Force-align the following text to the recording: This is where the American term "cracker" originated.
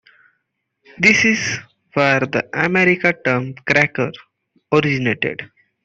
This 0.97 1.25
is 1.25 1.59
where 1.93 2.21
the 2.21 2.49
American 2.55 3.13
term 3.23 3.53
"cracker" 3.67 4.11
originated. 4.71 5.51